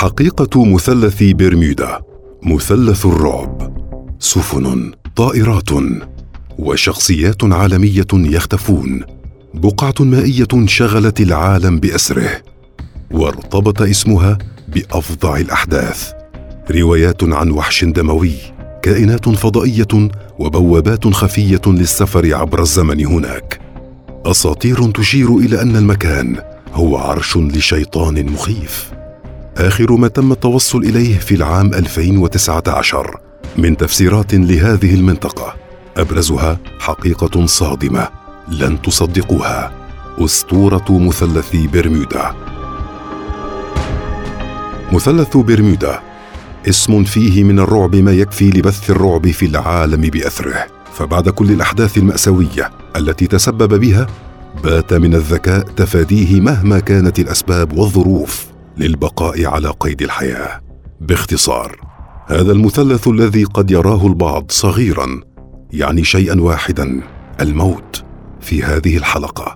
[0.00, 2.00] حقيقة مثلث برمودا
[2.42, 3.76] مثلث الرعب.
[4.18, 5.70] سفن طائرات
[6.58, 9.00] وشخصيات عالمية يختفون.
[9.54, 12.30] بقعة مائية شغلت العالم بأسره
[13.10, 14.38] وارتبط اسمها
[14.68, 16.12] بأفظع الأحداث.
[16.70, 18.34] روايات عن وحش دموي
[18.82, 23.60] كائنات فضائية وبوابات خفية للسفر عبر الزمن هناك.
[24.26, 26.36] أساطير تشير إلى أن المكان
[26.74, 28.99] هو عرش لشيطان مخيف.
[29.56, 33.20] آخر ما تم التوصل إليه في العام 2019
[33.58, 35.54] من تفسيرات لهذه المنطقة
[35.96, 38.08] أبرزها حقيقة صادمة
[38.48, 39.72] لن تصدقوها.
[40.18, 42.34] أسطورة مثلث برمودا.
[44.92, 46.00] مثلث برمودا
[46.68, 50.66] اسم فيه من الرعب ما يكفي لبث الرعب في العالم بأثره.
[50.94, 54.06] فبعد كل الأحداث المأساوية التي تسبب بها
[54.64, 58.49] بات من الذكاء تفاديه مهما كانت الأسباب والظروف.
[58.80, 60.60] للبقاء على قيد الحياة.
[61.00, 61.80] باختصار
[62.26, 65.20] هذا المثلث الذي قد يراه البعض صغيرا
[65.72, 67.00] يعني شيئا واحدا
[67.40, 68.04] الموت
[68.40, 69.54] في هذه الحلقة.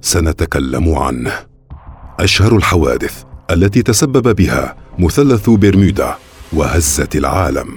[0.00, 1.32] سنتكلم عنه.
[2.20, 6.14] أشهر الحوادث التي تسبب بها مثلث برمودا
[6.52, 7.68] وهزت العالم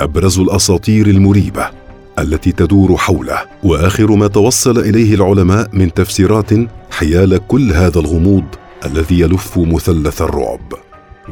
[0.00, 1.70] أبرز الأساطير المريبة
[2.18, 3.38] التي تدور حوله.
[3.64, 6.50] وآخر ما توصل إليه العلماء من تفسيرات
[6.90, 8.44] حيال كل هذا الغموض
[8.84, 10.72] الذي يلف مثلث الرعب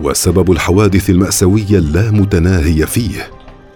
[0.00, 3.30] وسبب الحوادث المأساوية اللامتناهي فيه.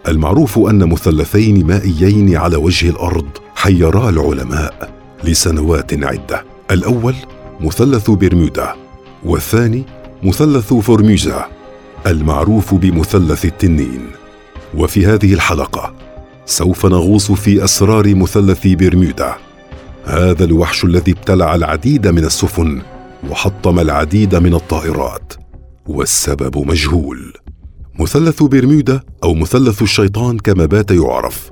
[0.09, 4.91] المعروف أن مثلثين مائيين على وجه الأرض حيرا العلماء
[5.25, 6.45] لسنوات عدة.
[6.71, 7.15] الأول
[7.61, 8.75] مثلث برمودا
[9.25, 9.85] والثاني
[10.23, 11.47] مثلث فورميزا
[12.07, 14.11] المعروف بمثلث التنين.
[14.75, 15.95] وفي هذه الحلقة
[16.47, 19.35] سوف نغوص في أسرار مثلث برمودا.
[20.05, 22.83] هذا الوحش الذي ابتلع العديد من السفن
[23.31, 25.33] وحطم العديد من الطائرات.
[25.87, 27.33] والسبب مجهول.
[28.01, 31.51] مثلث برمودا أو مثلث الشيطان كما بات يعرف.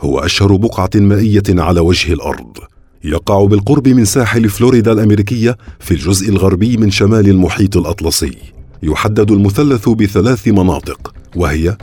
[0.00, 2.56] هو أشهر بقعة مائية على وجه الأرض.
[3.04, 8.36] يقع بالقرب من ساحل فلوريدا الأمريكية في الجزء الغربي من شمال المحيط الأطلسي.
[8.82, 11.76] يحدد المثلث بثلاث مناطق وهي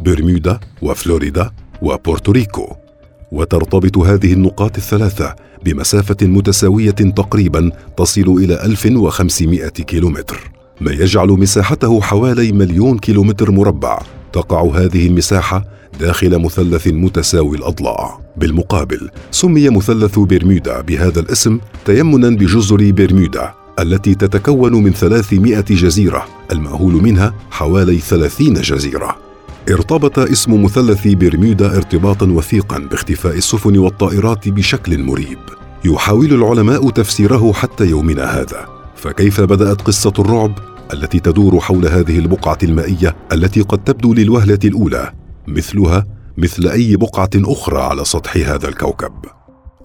[0.00, 1.50] برمودا وفلوريدا
[1.82, 2.83] وبورتوريكو.
[3.32, 10.50] وترتبط هذه النقاط الثلاثة بمسافة متساوية تقريبا تصل إلى 1500 كيلومتر.
[10.80, 13.98] ما يجعل مساحته حوالي مليون كيلومتر مربع.
[14.32, 15.64] تقع هذه المساحة
[16.00, 18.18] داخل مثلث متساوي الأضلاع.
[18.36, 26.92] بالمقابل سمي مثلث برمودا بهذا الاسم تيمنا بجزر برمودا التي تتكون من 300 جزيرة المأهول
[26.92, 29.23] منها حوالي 30 جزيرة.
[29.70, 35.38] ارتبط اسم مثلث برمودا ارتباطا وثيقا باختفاء السفن والطائرات بشكل مريب.
[35.84, 38.66] يحاول العلماء تفسيره حتى يومنا هذا.
[38.96, 40.58] فكيف بدأت قصة الرعب
[40.92, 45.12] التي تدور حول هذه البقعة المائية التي قد تبدو للوهلة الأولى؟
[45.46, 46.06] مثلها
[46.38, 49.12] مثل أي بقعة أخرى على سطح هذا الكوكب.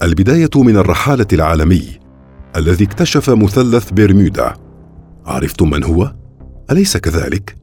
[0.03, 1.99] البداية من الرحالة العالمي
[2.55, 4.53] الذي اكتشف مثلث برمودا
[5.25, 6.13] عرفتم من هو؟
[6.71, 7.55] أليس كذلك؟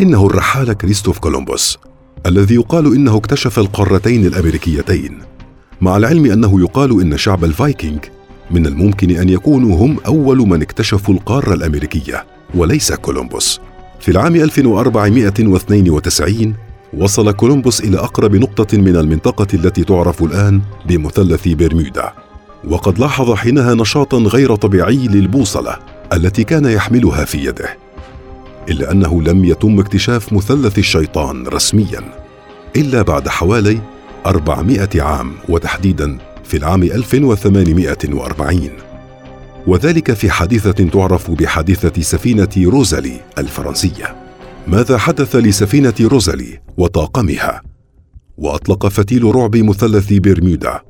[0.00, 1.78] إنه الرحاله كريستوف كولومبوس
[2.26, 5.18] الذي يقال إنه اكتشف القارتين الأمريكيتين
[5.80, 7.98] مع العلم أنه يقال إن شعب الفايكنج
[8.50, 12.24] من الممكن أن يكونوا هم أول من اكتشفوا القارة الأمريكية
[12.54, 13.60] وليس كولومبوس.
[14.00, 16.54] في العام 1492
[16.96, 22.12] وصل كولومبوس إلى أقرب نقطة من المنطقة التي تعرف الآن بمثلث برمودا.
[22.68, 25.76] وقد لاحظ حينها نشاطا غير طبيعي للبوصلة
[26.12, 27.85] التي كان يحملها في يده.
[28.68, 32.00] إلا أنه لم يتم اكتشاف مثلث الشيطان رسميا
[32.76, 33.78] إلا بعد حوالي
[34.26, 38.70] 400 عام وتحديدا في العام 1840
[39.66, 44.16] وذلك في حادثة تعرف بحادثة سفينة روزالي الفرنسية.
[44.66, 47.62] ماذا حدث لسفينة روزالي وطاقمها؟
[48.36, 50.80] وأطلق فتيل رعب مثلث برمودا.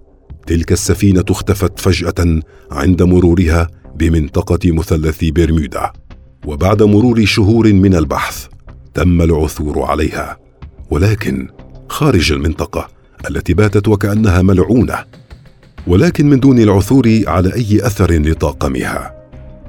[0.47, 5.93] تلك السفينة اختفت فجأة عند مرورها بمنطقة مثلث برمودا.
[6.47, 8.47] وبعد مرور شهور من البحث
[8.95, 10.39] تم العثور عليها
[10.91, 11.49] ولكن
[11.89, 12.89] خارج المنطقة
[13.31, 15.05] التي باتت وكأنها ملعونة
[15.87, 19.17] ولكن من دون العثور على أي أثر لطاقمها.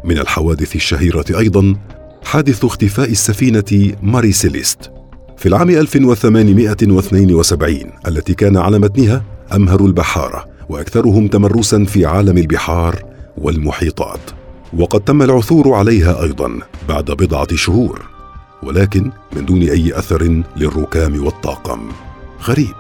[0.03, 1.75] من الحوادث الشهيرة أيضا
[2.23, 4.91] حادث اختفاء السفينة ماري سيليست
[5.37, 9.23] في العام 1872 التي كان على متنها
[9.55, 13.03] أمهر البحارة وأكثرهم تمرسا في عالم البحار
[13.37, 14.36] والمحيطات.
[14.73, 16.59] وقد تم العثور عليها أيضا
[16.89, 18.01] بعد بضعة شهور
[18.63, 21.89] ولكن من دون أي أثر للركام والطاقم.
[22.43, 22.75] غريب.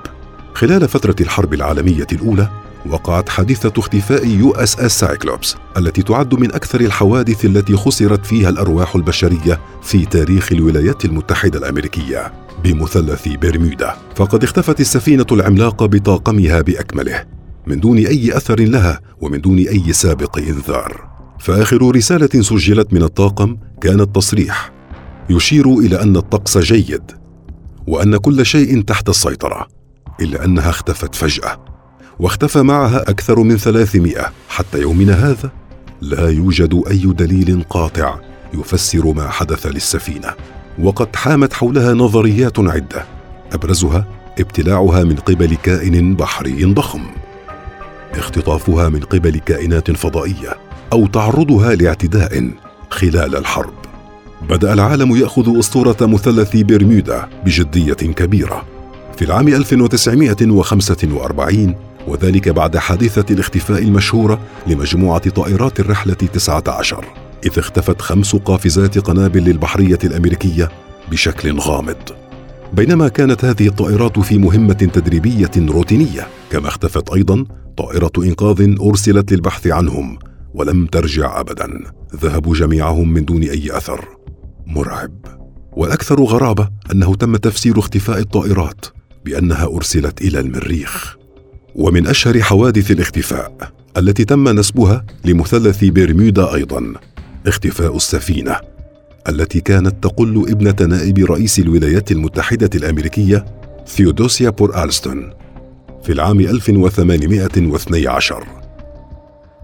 [0.53, 2.49] خلال فترة الحرب العالمية الأولى
[2.89, 9.59] وقعت حادثة اختفاء USS Cyclops التي تعد من أكثر الحوادث التي خسرت فيها الأرواح البشرية
[9.81, 12.33] في تاريخ الولايات المتحدة الأمريكية.
[12.63, 17.25] بمثلث برمودا فقد اختفت السفينة العملاقة بطاقمها بأكمله
[17.67, 21.16] من دون أي أثر لها ومن دون أي سابق إنذار.
[21.39, 24.71] فآخر رسالة سجلت من الطاقم كان التصريح.
[25.29, 27.11] يشير إلى أن الطقس جيد
[27.87, 29.67] وأن كل شيء تحت السيطرة
[30.21, 31.65] إلا أنها اختفت فجأة
[32.19, 34.31] واختفى معها أكثر من ثلاثمائة.
[34.49, 35.51] حتى يومنا هذا
[36.01, 38.19] لا يوجد أي دليل قاطع
[38.53, 40.33] يفسر ما حدث للسفينة.
[40.79, 43.05] وقد حامت حولها نظريات عدة
[43.53, 44.07] أبرزها
[44.39, 47.03] ابتلاعها من قبل كائن بحري ضخم.
[48.11, 50.66] اختطافها من قبل كائنات فضائية.
[50.93, 52.49] أو تعرضها لاعتداء
[52.89, 53.73] خلال الحرب.
[54.49, 58.65] بدأ العالم يأخذ أسطورة مثلث برمودا بجدية كبيرة
[59.17, 61.75] في العام 1945
[62.07, 67.05] وذلك بعد حادثة الاختفاء المشهورة لمجموعة طائرات الرحلة 19
[67.45, 70.69] إذ اختفت خمس قافزات قنابل البحرية الأمريكية
[71.11, 71.95] بشكل غامض.
[72.73, 77.45] بينما كانت هذه الطائرات في مهمة تدريبية روتينية كما اختفت أيضا
[77.77, 80.19] طائرة إنقاذ أرسلت للبحث عنهم
[80.53, 81.83] ولم ترجع أبدا.
[82.15, 84.05] ذهبوا جميعهم من دون أي أثر.
[84.67, 85.11] مرعب.
[85.71, 88.85] والأكثر غرابة أنه تم تفسير اختفاء الطائرات
[89.25, 91.17] بأنها أرسلت إلى المريخ.
[91.75, 96.93] ومن أشهر حوادث الاختفاء التي تم نسبها لمثلث برمودا أيضا
[97.47, 98.55] اختفاء السفينة
[99.29, 103.45] التي كانت تقل ابنة نائب رئيس الولايات المتحدة الأمريكية
[103.87, 105.29] ثيودوسيا بور ألستون
[106.03, 108.56] في العام 1812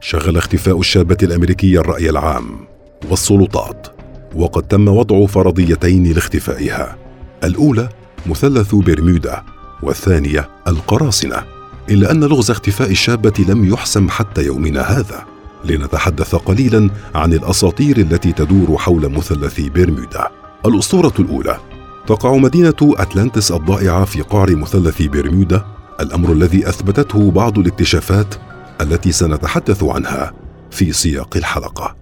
[0.03, 2.45] شغل اختفاء الشابة الأمريكية الرأي العام
[3.09, 3.88] والسلطات
[4.35, 6.97] وقد تم وضع فرضيتين لاختفائها.
[7.44, 7.89] الأولى
[8.25, 9.44] مثلث برمودا
[9.83, 11.44] والثانية القراصنة.
[11.89, 15.25] إلا أن لغز اختفاء الشابة لم يحسم حتى يومنا هذا.
[15.65, 20.27] لنتحدث قليلا عن الأساطير التي تدور حول مثلث برمودا.
[20.65, 21.57] الأسطورة الأولى.
[22.07, 25.65] تقع مدينة أتلانتس الضائعة في قعر مثلث برمودا.
[26.00, 28.35] الأمر الذي أثبتته بعض الاكتشافات
[28.81, 30.34] التي سنتحدث عنها
[30.72, 31.96] في سياق الحلقة.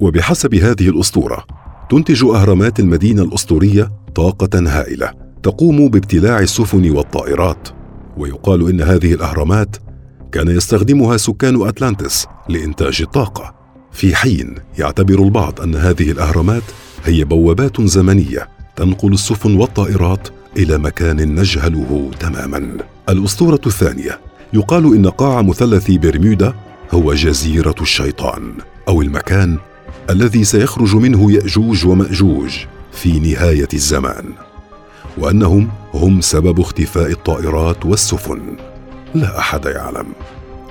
[0.00, 1.44] وبحسب هذه الأسطورة
[1.90, 5.12] تنتج أهرامات المدينة الأسطورية طاقة هائلة
[5.42, 7.68] تقوم بابتلاع السفن والطائرات.
[8.16, 9.76] ويقال إن هذه الأهرامات
[10.32, 13.54] كان يستخدمها سكان أتلانتس لإنتاج الطاقة.
[13.92, 16.62] في حين يعتبر البعض أن هذه الأهرامات
[17.04, 22.76] هي بوابات زمنية تنقل السفن والطائرات إلى مكان نجهله تماما.
[23.08, 24.20] الأسطورة الثانية
[24.54, 26.54] يقال إن قاع مثلث برمودا
[26.90, 28.52] هو جزيرة الشيطان
[28.88, 29.58] أو المكان
[30.10, 32.50] الذي سيخرج منه يأجوج ومأجوج
[32.92, 34.24] في نهاية الزمان
[35.18, 38.40] وأنهم هم سبب اختفاء الطائرات والسفن.
[39.14, 40.06] لا أحد يعلم.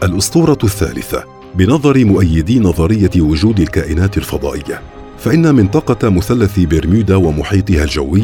[0.04, 1.24] الأسطورة الثالثة
[1.56, 4.82] بنظر مؤيدي نظرية وجود الكائنات الفضائية
[5.18, 8.24] فإن منطقة مثلث برمودا ومحيطها الجوي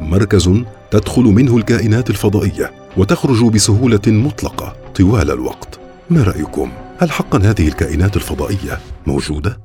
[0.00, 0.50] مركز
[0.90, 4.79] تدخل منه الكائنات الفضائية وتخرج بسهولة مطلقة.
[4.94, 5.80] طوال الوقت.
[6.10, 9.60] ما رأيكم؟ هل حقا هذه الكائنات الفضائية موجودة؟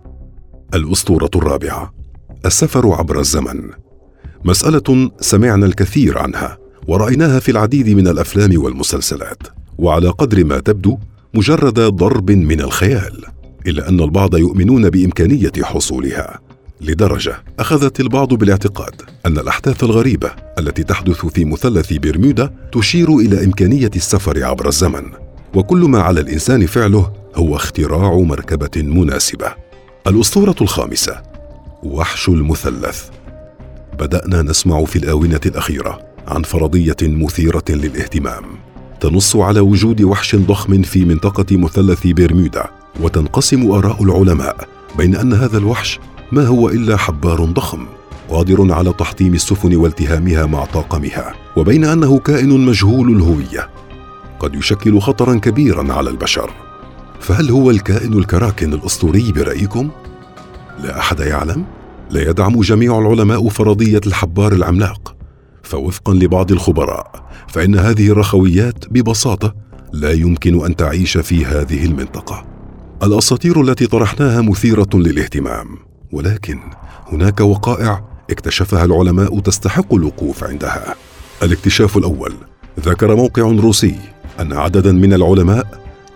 [0.73, 1.93] الأسطورة الرابعة
[2.45, 3.69] السفر عبر الزمن.
[4.45, 6.57] مسألة سمعنا الكثير عنها
[6.87, 9.43] ورأيناها في العديد من الأفلام والمسلسلات.
[9.77, 10.97] وعلى قدر ما تبدو
[11.33, 13.23] مجرد ضرب من الخيال
[13.67, 16.39] إلا أن البعض يؤمنون بإمكانية حصولها.
[16.81, 23.91] لدرجة أخذت البعض بالاعتقاد أن الأحداث الغريبة التي تحدث في مثلث برمودا تشير إلى إمكانية
[23.95, 25.24] السفر عبر الزمن.
[25.53, 29.47] وكل ما على الإنسان فعله هو اختراع مركبة مناسبة.
[30.07, 31.21] الأسطورة الخامسة
[31.83, 33.09] وحش المثلث.
[33.99, 38.43] بدأنا نسمع في الآونة الأخيرة عن فرضية مثيرة للاهتمام.
[38.99, 42.65] تنص على وجود وحش ضخم في منطقة مثلث برمودا
[42.99, 45.99] وتنقسم آراء العلماء بين أن هذا الوحش
[46.31, 47.85] ما هو إلا حبار ضخم
[48.29, 53.69] قادر على تحطيم السفن والتهامها مع طاقمها وبين أنه كائن مجهول الهوية.
[54.39, 56.51] قد يشكل خطرا كبيرا على البشر.
[57.19, 59.89] فهل هو الكائن الكراكن الأسطوري برأيكم؟
[60.83, 61.65] لا أحد يعلم.
[62.09, 65.15] لا يدعم جميع العلماء فرضية الحبار العملاق.
[65.63, 69.55] فوفقا لبعض الخبراء فإن هذه الرخويات ببساطة
[69.93, 72.45] لا يمكن أن تعيش في هذه المنطقة.
[73.03, 75.67] الأساطير التي طرحناها مثيرة للاهتمام.
[76.11, 76.59] ولكن
[77.07, 80.95] هناك وقائع اكتشفها العلماء تستحق الوقوف عندها.
[81.43, 82.33] الاكتشاف الأول
[82.79, 83.95] ذكر موقع روسي
[84.39, 85.67] أن عددا من العلماء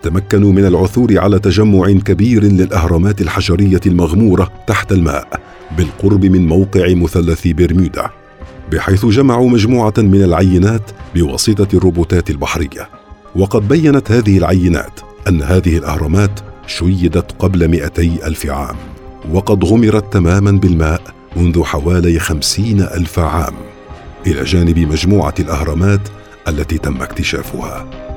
[0.02, 5.40] تمكنوا من العثور على تجمع كبير للأهرامات الحجريه المغمورة تحت الماء
[5.76, 8.10] بالقرب من موقع مثلث برمودا
[8.72, 12.88] بحيث جمعوا مجموعة من العينات بواسطة الروبوتات البحرية.
[13.36, 18.76] وقد بينت هذه العينات أن هذه الأهرامات شيدت قبل مئتي ألف عام
[19.32, 21.02] وقد غمرت تماما بالماء
[21.36, 23.54] منذ حوالي خمسين ألف عام
[24.26, 26.00] إلى جانب مجموعة الأهرامات
[26.48, 28.09] التي تم اكتشافها.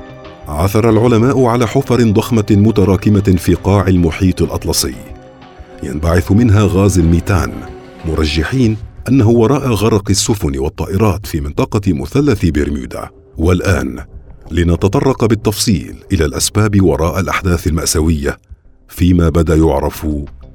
[0.48, 4.94] عثر العلماء على حفر ضخمة متراكمة في قاع المحيط الأطلسي.
[5.82, 7.52] ينبعث منها غاز الميتان
[8.04, 8.76] مرجحين
[9.08, 13.10] أنه وراء غرق السفن والطائرات في منطقة مثلث برمودا.
[13.36, 14.04] والآن
[14.50, 18.38] لنتطرق بالتفصيل إلى الأسباب وراء الأحداث المأساوية
[18.88, 20.06] فيما بدأ يعرف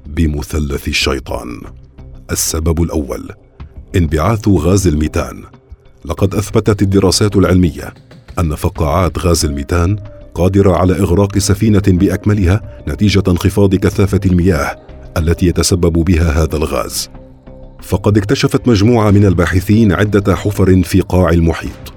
[0.06, 1.60] بمثلث الشيطان.
[2.30, 3.28] السبب الأول
[3.96, 5.42] انبعاث غاز الميتان.
[6.04, 7.94] لقد أثبتت الدراسات العلمية
[8.38, 9.96] أن فقاعات غاز الميتان
[10.34, 14.76] قادرة على إغراق سفينة بأكملها نتيجة انخفاض كثافة المياه
[15.16, 17.10] التي يتسبب بها هذا الغاز.
[17.82, 21.92] فقد اكتشفت مجموعة من الباحثين عدة حفر في قاع المحيط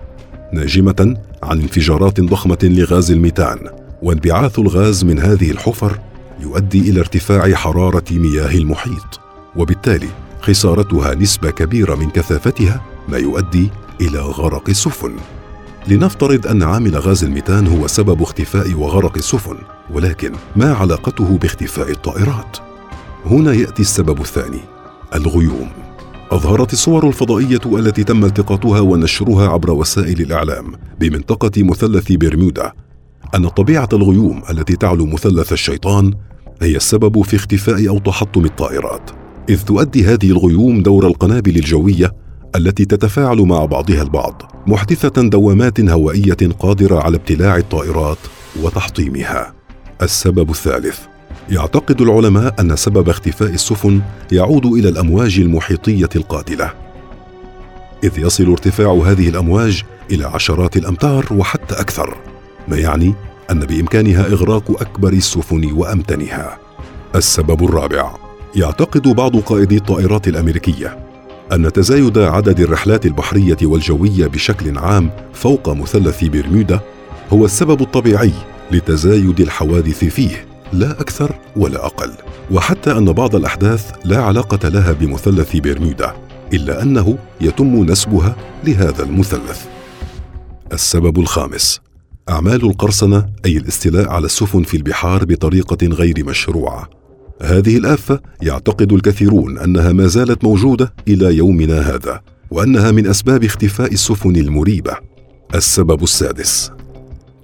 [0.53, 3.59] ناجمة عن انفجارات ضخمة لغاز الميتان
[4.01, 5.99] وانبعاث الغاز من هذه الحفر
[6.39, 9.19] يؤدي إلى ارتفاع حرارة مياه المحيط
[9.55, 10.09] وبالتالي
[10.41, 13.69] خسارتها نسبة كبيرة من كثافتها ما يؤدي
[14.01, 15.11] إلى غرق السفن.
[15.87, 19.57] لنفترض أن عامل غاز الميتان هو سبب اختفاء وغرق السفن
[19.93, 22.57] ولكن ما علاقته باختفاء الطائرات؟
[23.25, 24.59] هنا يأتي السبب الثاني
[25.15, 25.69] الغيوم.
[26.31, 32.71] أظهرت الصور الفضائية التي تم التقاطها ونشرها عبر وسائل الإعلام بمنطقة مثلث برمودا
[33.35, 36.13] أن طبيعة الغيوم التي تعلو مثلث الشيطان
[36.61, 39.11] هي السبب في اختفاء أو تحطم الطائرات.
[39.49, 42.22] إذ تؤدي هذه الغيوم دور القنابل الجوية
[42.55, 48.17] التي تتفاعل مع بعضها البعض محدثة دوامات هوائية قادرة على ابتلاع الطائرات
[48.61, 49.53] وتحطيمها.
[50.01, 50.99] السبب الثالث
[51.49, 56.73] يعتقد العلماء أن سبب اختفاء السفن يعود إلى الأمواج المحيطية القاتله
[58.03, 62.17] إذ يصل ارتفاع هذه الأمواج إلى عشرات الأمتار وحتى أكثر
[62.67, 63.13] ما يعني
[63.51, 66.57] أن بإمكانها إغراق أكبر السفن وأمتنها.
[67.15, 68.15] السبب الرابع
[68.55, 71.02] يعتقد بعض قائدي الطائرات الأمريكية
[71.53, 76.79] أن تزايد عدد الرحلات البحرية والجوية بشكل عام فوق مثلث برمودا
[77.33, 78.31] هو السبب الطبيعي
[78.71, 82.11] لتزايد الحوادث فيه لا أكثر ولا أقل.
[82.51, 86.13] وحتى أن بعض الأحداث لا علاقة لها بمثلث برمودا
[86.53, 89.65] إلا أنه يتم نسبها لهذا المثلث.
[90.73, 91.81] السبب الخامس
[92.29, 97.02] أعمال القرصنة أي الاستيلاء على السفن في البحار بطريقة غير مشروعة.
[97.43, 102.21] هذه الآفة يعتقد الكثيرون أنها ما زالت موجودة إلى يومنا هذا
[102.51, 104.93] وأنها من أسباب اختفاء السفن المريبة.
[105.55, 106.71] السبب السادس.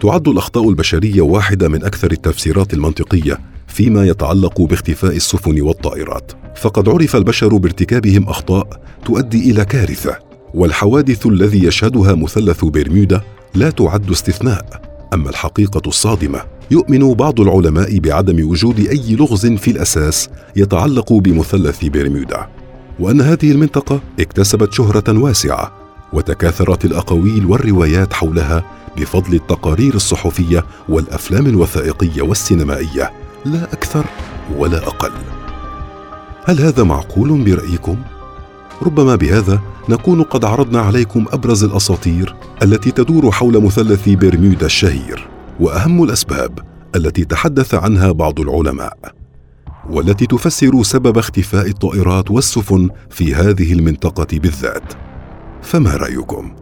[0.01, 6.31] تعد الأخطاء البشرية واحدة من أكثر التفسيرات المنطقية فيما يتعلق باختفاء السفن والطائرات.
[6.55, 10.17] فقد عرف البشر بارتكابهم أخطاء تؤدي إلى كارثة
[10.53, 13.21] والحوادث الذي يشهدها مثلث برمودا
[13.55, 14.81] لا تعد استثناء.
[15.13, 22.47] أما الحقيقة الصادمة يؤمن بعض العلماء بعدم وجود أي لغز في الأساس يتعلق بمثلث برمودا.
[22.99, 25.71] وأن هذه المنطقة اكتسبت شهرة واسعة
[26.13, 28.63] وتكاثرت الأقاويل والروايات حولها
[28.97, 33.11] بفضل التقارير الصحفية والأفلام الوثائقية والسينمائية
[33.45, 34.05] لا أكثر
[34.57, 35.11] ولا أقل.
[36.45, 37.97] هل هذا معقول برأيكم؟
[38.81, 45.28] ربما بهذا نكون قد عرضنا عليكم أبرز الأساطير التي تدور حول مثلث برمودا الشهير.
[45.59, 46.59] وأهم الأسباب
[46.95, 48.97] التي تحدث عنها بعض العلماء
[49.89, 54.93] والتي تفسر سبب اختفاء الطائرات والسفن في هذه المنطقة بالذات.
[55.61, 56.55] فما رأيكم؟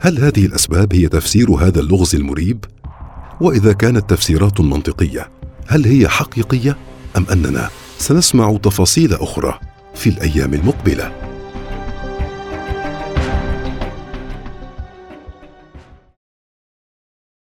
[0.00, 2.64] هل هذه الأسباب هي تفسير هذا اللغز المريب؟
[3.40, 5.30] وإذا كانت تفسيرات منطقية
[5.66, 6.76] هل هي حقيقية
[7.16, 9.58] أم أننا سنسمع تفاصيل أخرى
[9.94, 11.23] في الأيام المقبلة؟